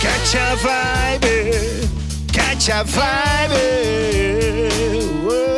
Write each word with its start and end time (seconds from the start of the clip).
Catch 0.00 0.34
a 0.34 0.56
vibe, 0.56 1.24
eh. 1.24 1.86
catch 2.32 2.68
a 2.70 2.84
vibe. 2.84 3.52
Eh. 3.52 5.02
Whoa. 5.24 5.49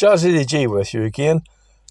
Jazzy 0.00 0.46
G 0.46 0.66
with 0.66 0.94
you 0.94 1.02
again. 1.02 1.42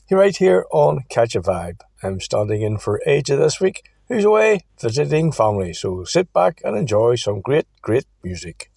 Right 0.10 0.36
here 0.36 0.66
on 0.72 1.04
Ketch 1.10 1.36
a 1.36 1.42
Vibe. 1.42 1.82
I'm 2.02 2.20
standing 2.20 2.64
in 2.64 2.80
for 2.80 3.00
AJ 3.06 3.38
this 3.38 3.62
week, 3.62 3.88
who's 4.08 4.26
away 4.26 4.62
visiting 4.82 5.32
family. 5.32 5.74
So 5.74 6.04
sit 6.06 6.34
back 6.34 6.60
and 6.64 6.76
enjoy 6.76 7.18
some 7.18 7.40
great, 7.40 7.68
great 7.84 8.06
music. 8.24 8.72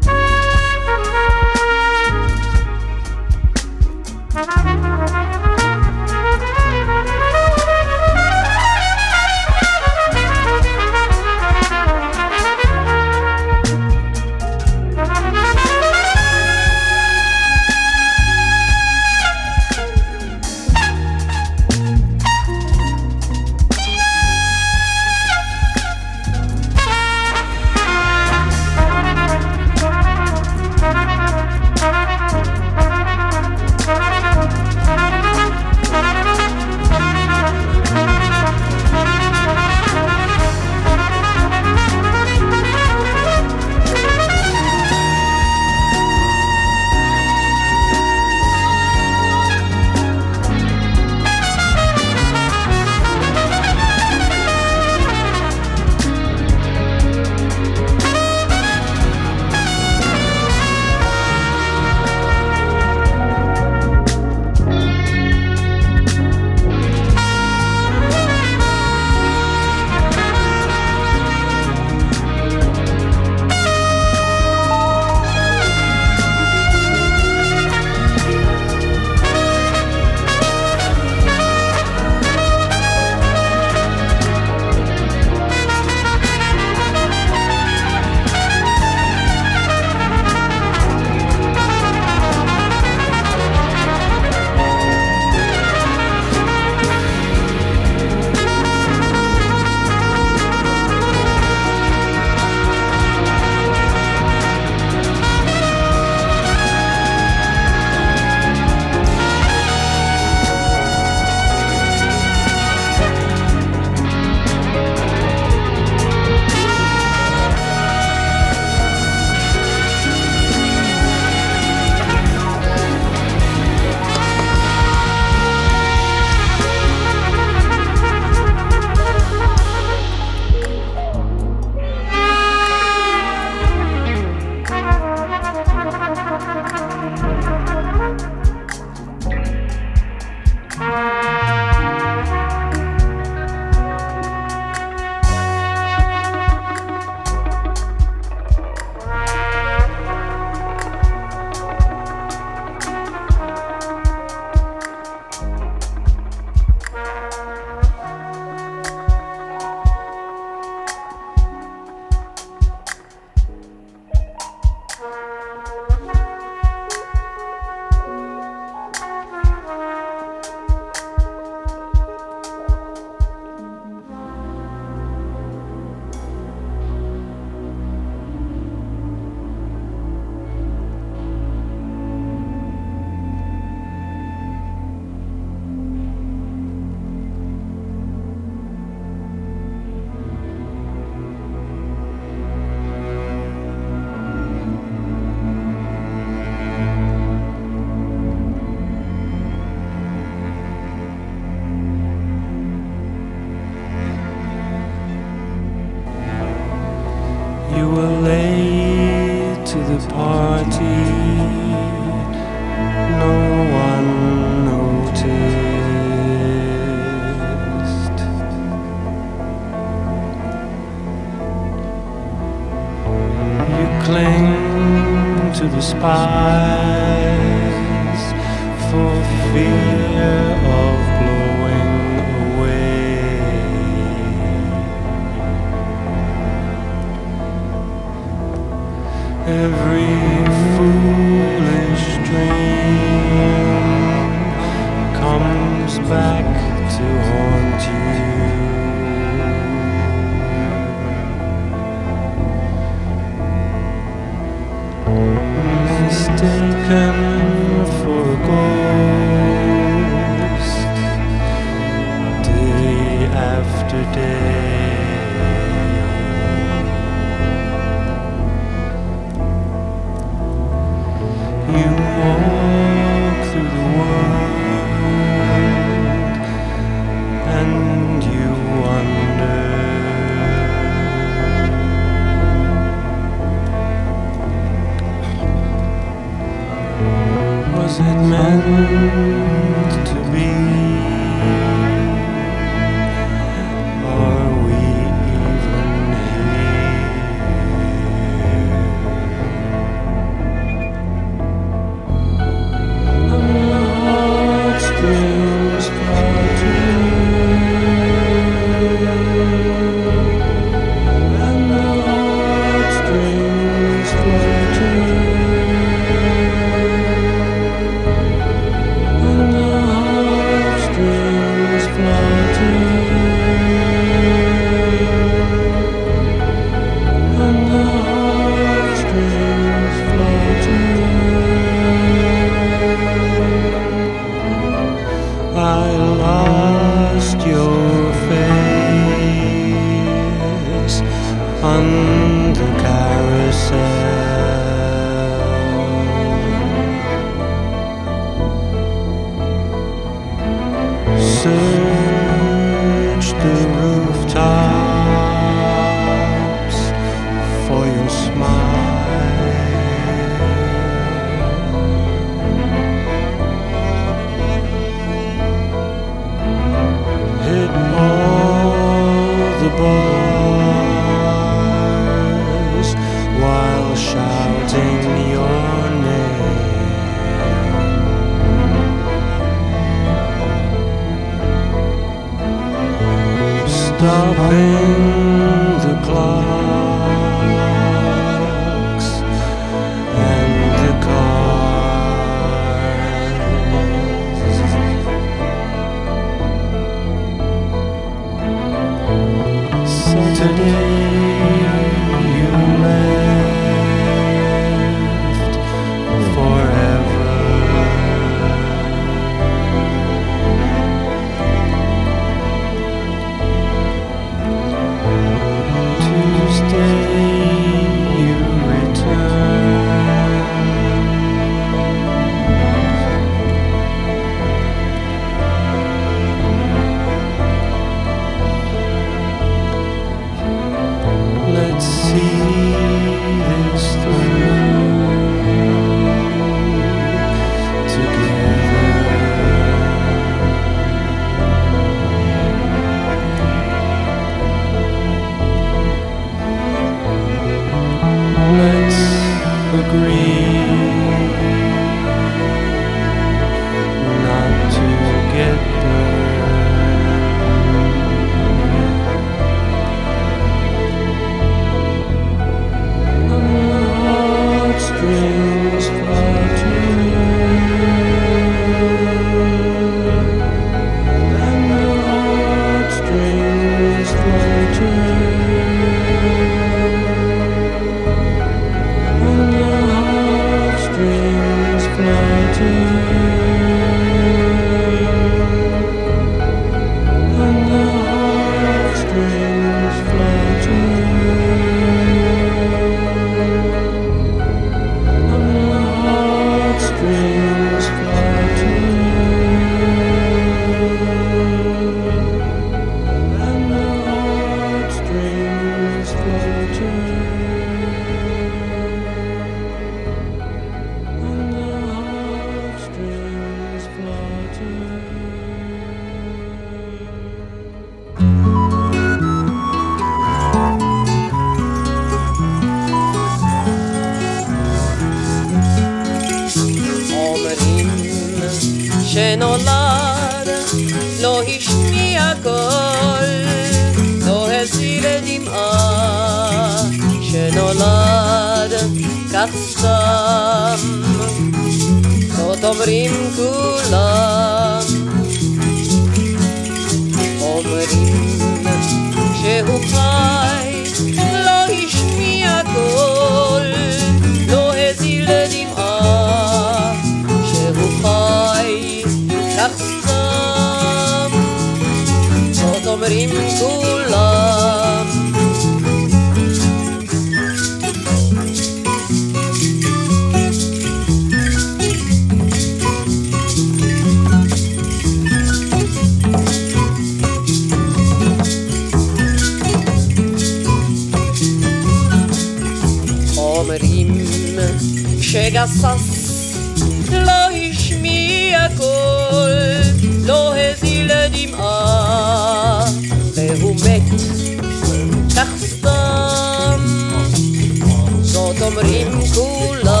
som 598.61 598.77
er 598.77 599.83
love. 599.83 600.00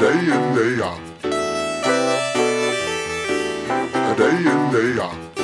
day 0.00 0.18
in 0.18 0.54
day 0.54 0.82
out 0.82 0.98
day 4.16 4.36
in 4.50 4.72
day 4.72 5.02
out 5.02 5.39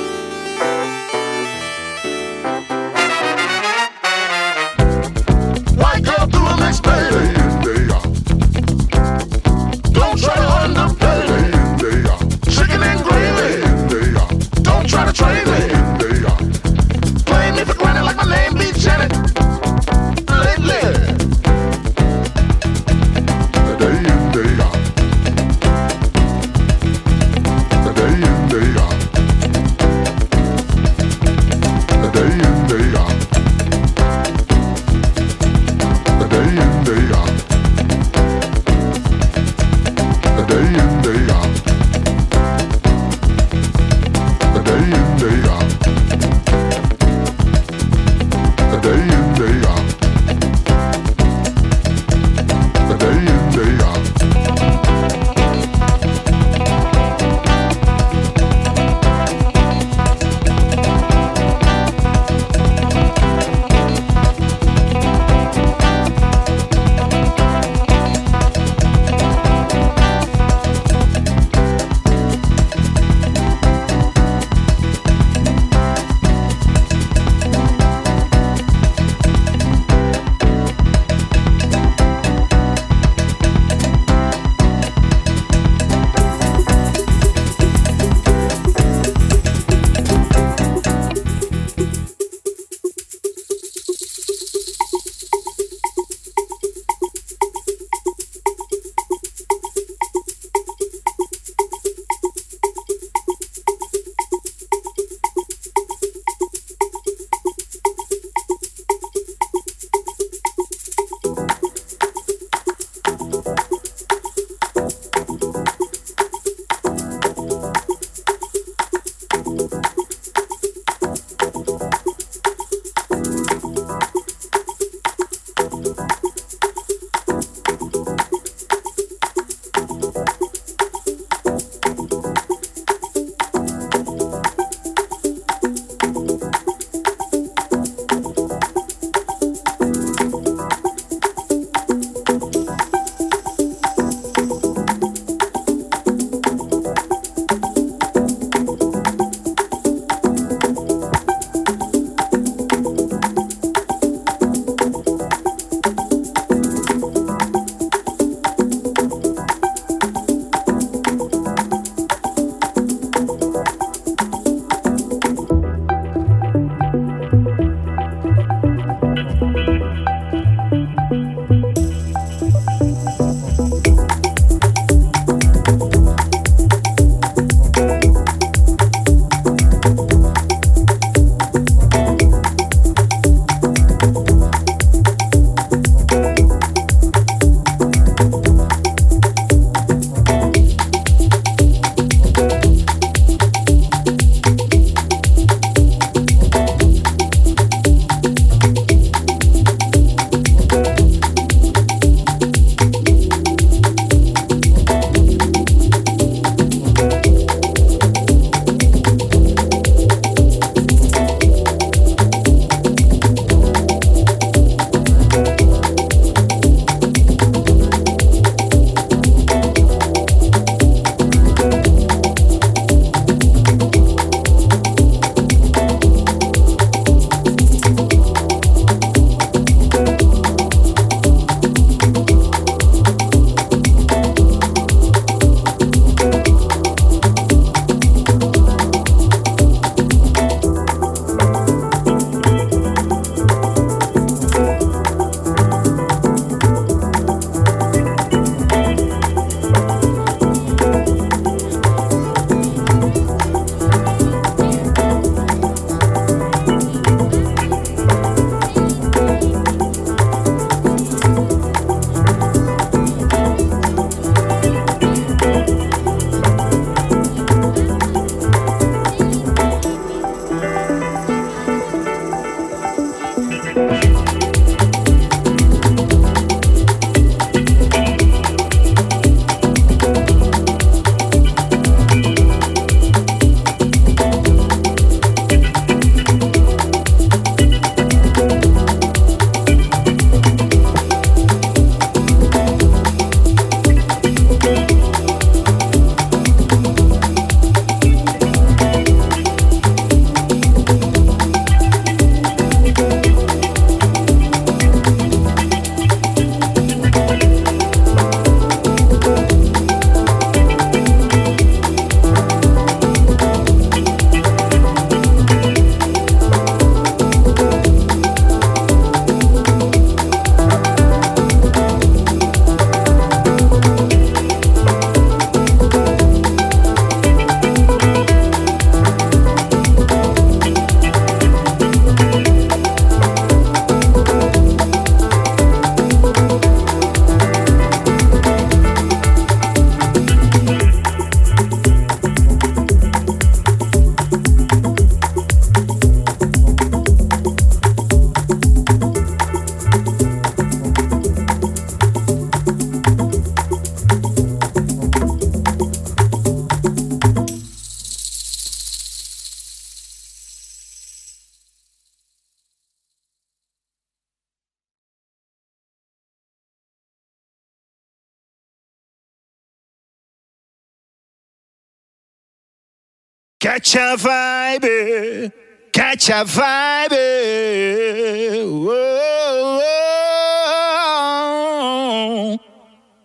A 376.29 376.43
vibe. 376.43 377.11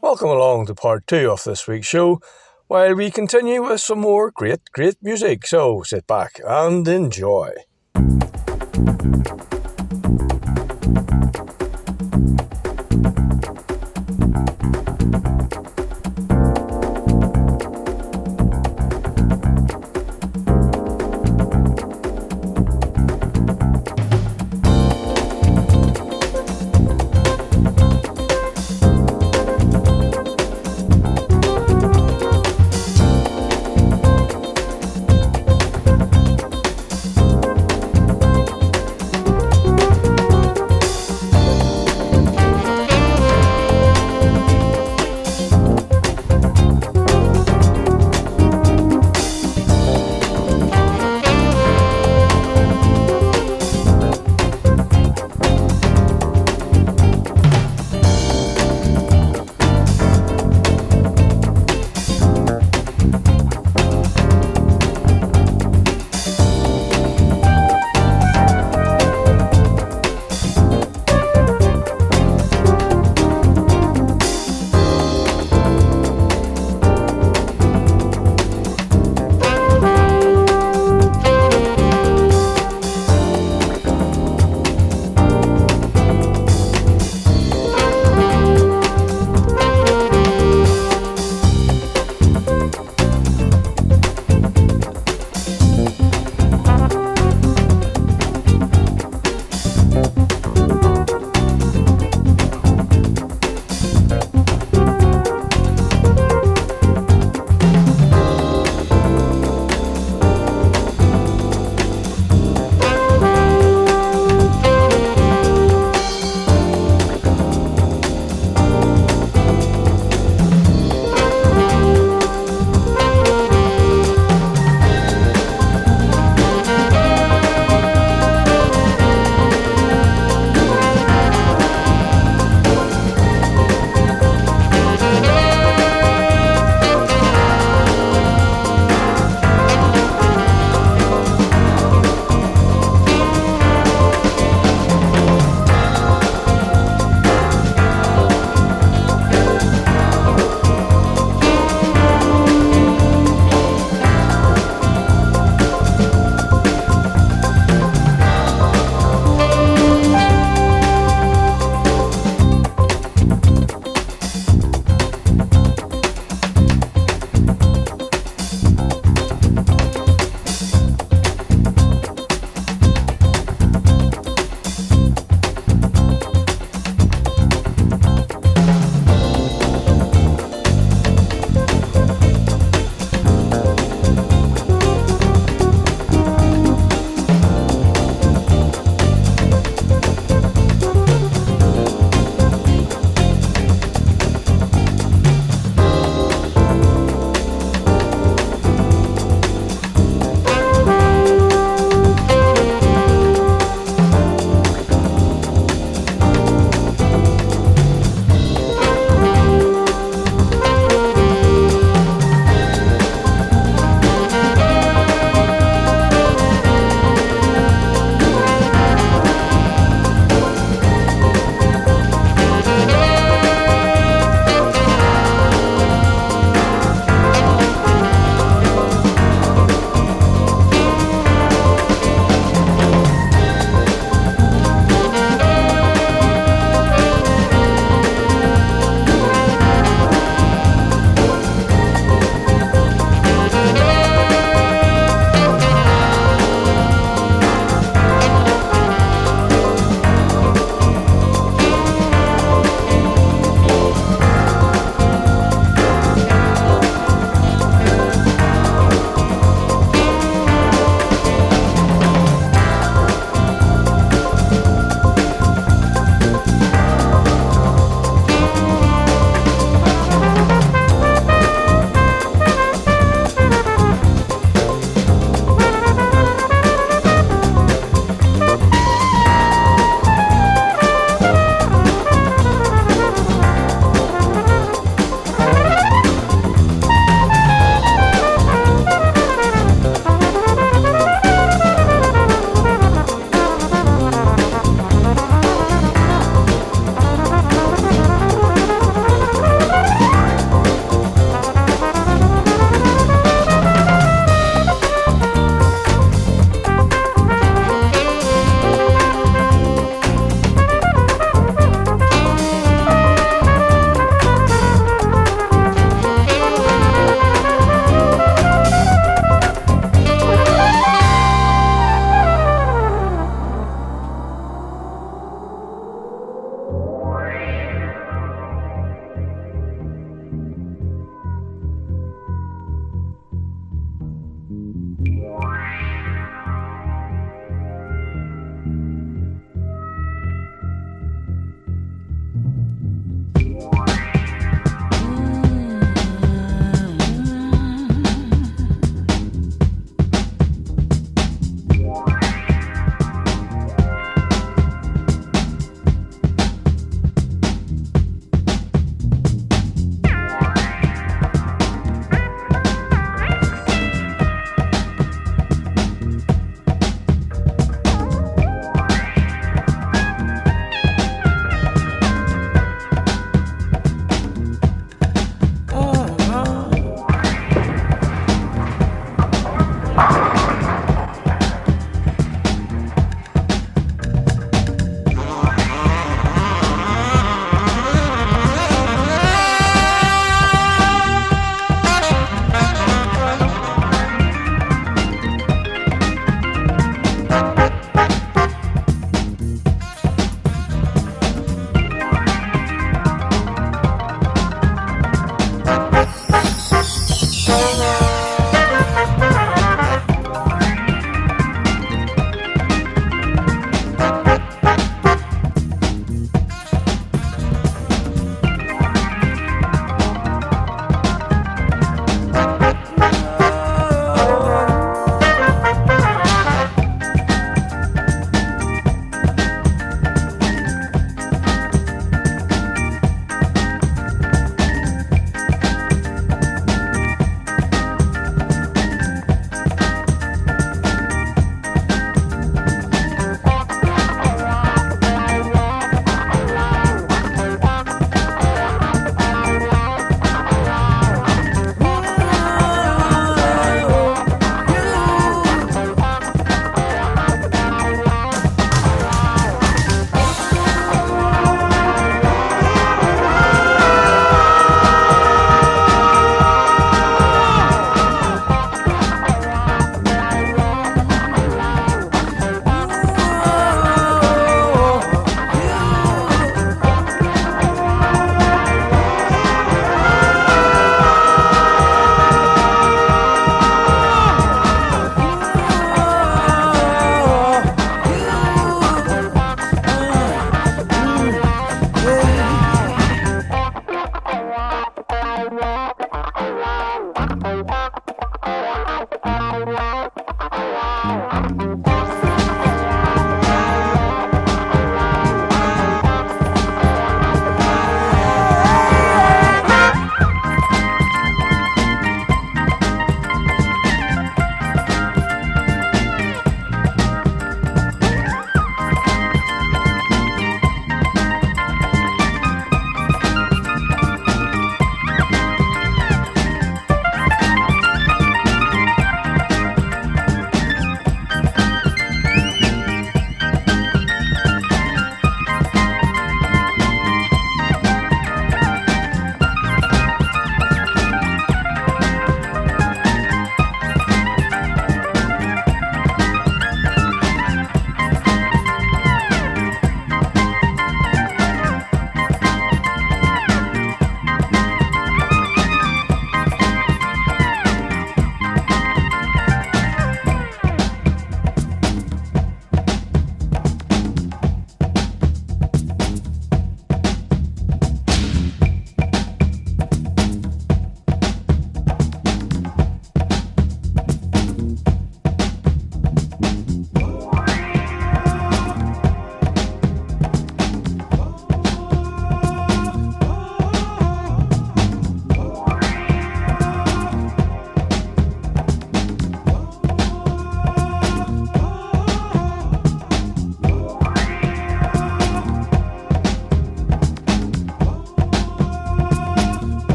Welcome 0.00 0.28
along 0.28 0.66
to 0.66 0.74
part 0.76 1.08
two 1.08 1.28
of 1.32 1.42
this 1.42 1.66
week's 1.66 1.88
show, 1.88 2.20
while 2.68 2.94
we 2.94 3.10
continue 3.10 3.60
with 3.60 3.80
some 3.80 3.98
more 3.98 4.30
great, 4.30 4.60
great 4.72 4.98
music. 5.02 5.46
So 5.48 5.82
sit 5.82 6.06
back 6.06 6.38
and 6.46 6.86
enjoy. 6.86 7.50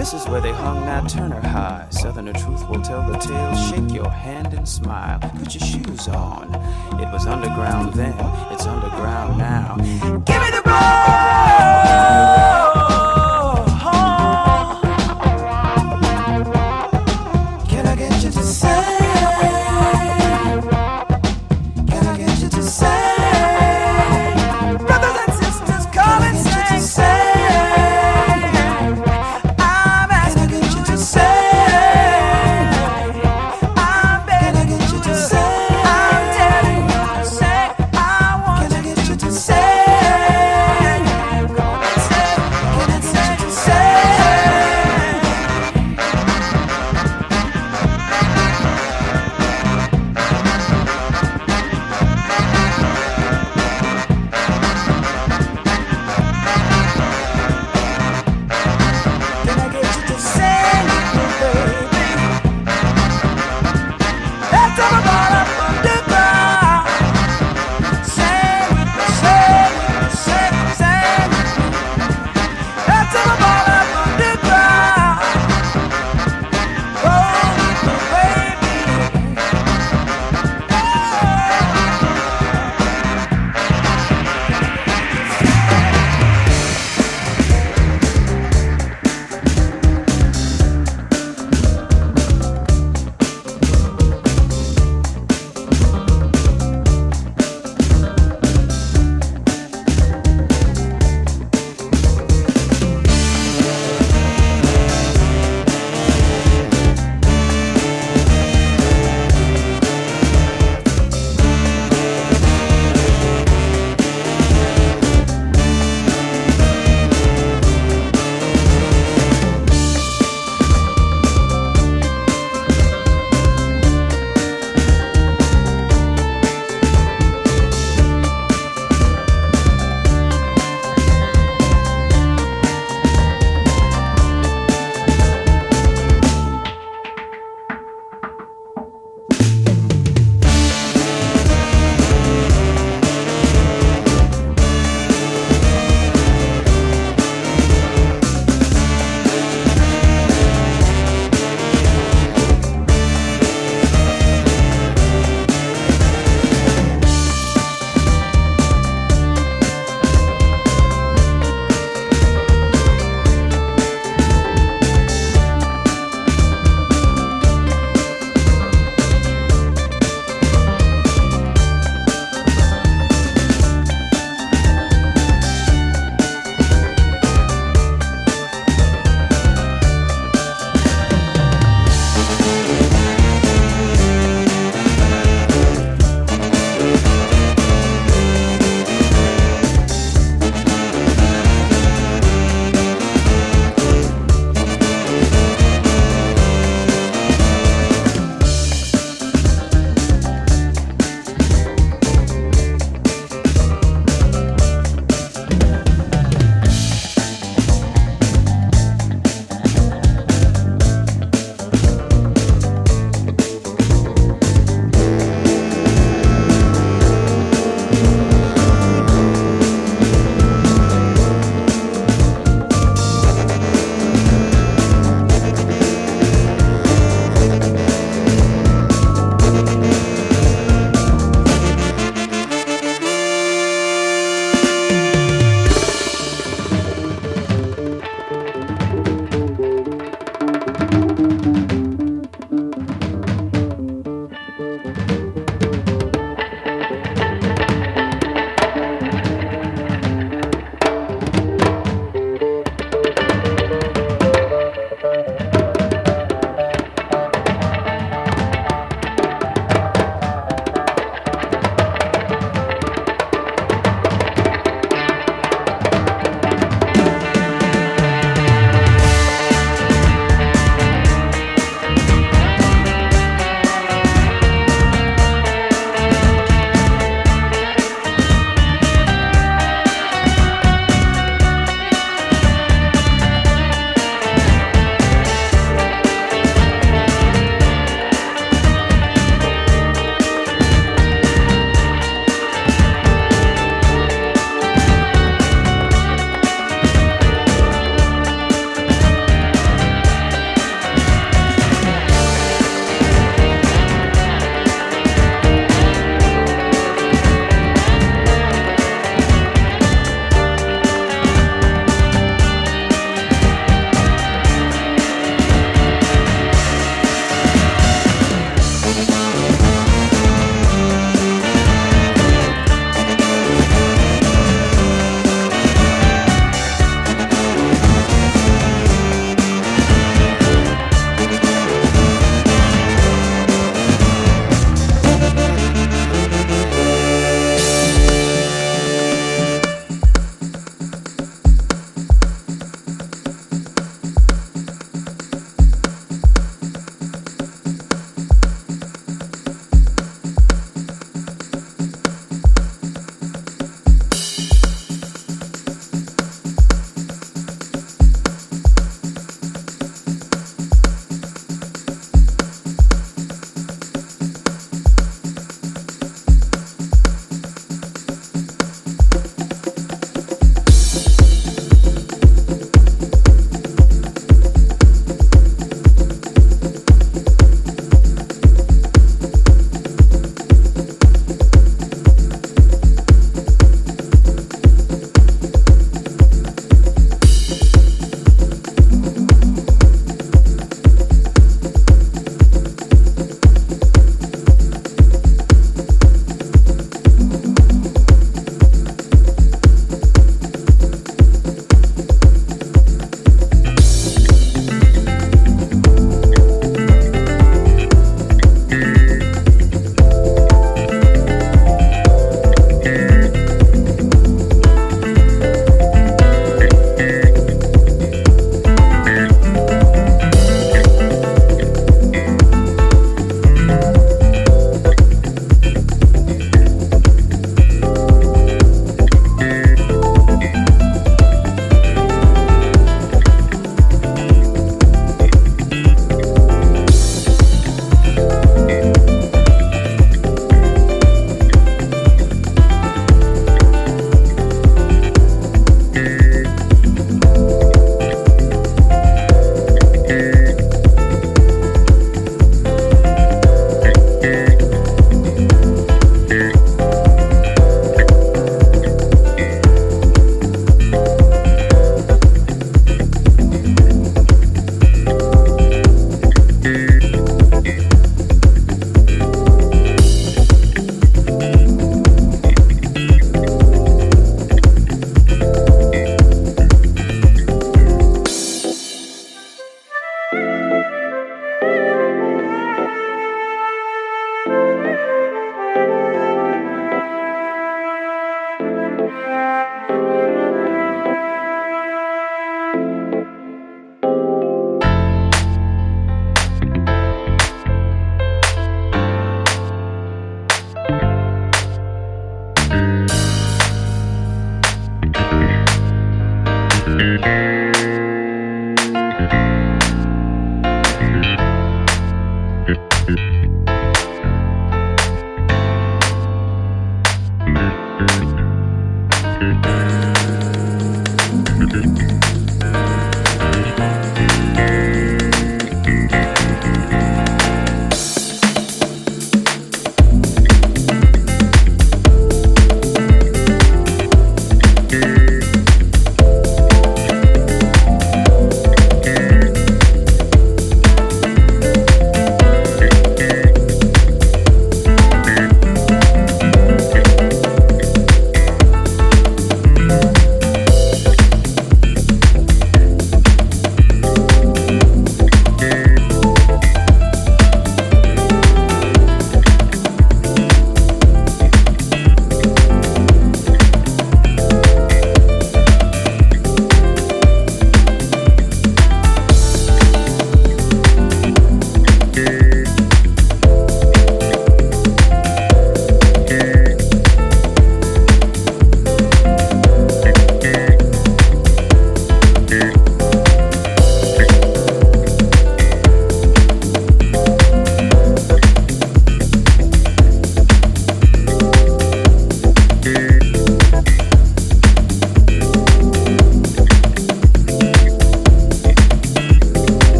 This 0.00 0.14
is 0.14 0.26
where 0.28 0.40
they 0.40 0.52
hung 0.52 0.80
Nat 0.86 1.10
Turner 1.10 1.42
high. 1.42 1.86
Southerner 1.90 2.32
truth 2.32 2.66
will 2.70 2.80
tell 2.80 3.02
the 3.02 3.18
tale. 3.18 3.54
Shake 3.54 3.92
your 3.94 4.08
hand 4.08 4.54
and 4.54 4.66
smile. 4.66 5.18
Put 5.18 5.54
your 5.54 5.60
shoes 5.60 6.08
on. 6.08 6.54
It 6.98 7.12
was 7.12 7.26
underground 7.26 7.92
then, 7.92 8.14
it's 8.50 8.64
underground 8.64 9.36
now. 9.36 9.76
Give 9.76 10.40
me 10.40 10.50
the 10.52 10.62
ball! 10.64 11.29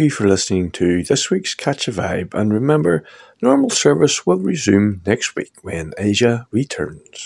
You 0.00 0.08
for 0.08 0.26
listening 0.26 0.70
to 0.70 1.02
this 1.02 1.28
week's 1.30 1.54
Ketch 1.54 1.86
a 1.86 1.92
Vibe, 1.92 2.32
and 2.32 2.54
remember, 2.54 3.04
normal 3.42 3.68
service 3.68 4.24
will 4.24 4.38
resume 4.38 5.02
next 5.04 5.36
week 5.36 5.52
when 5.60 5.92
Asia 5.98 6.46
returns. 6.50 7.19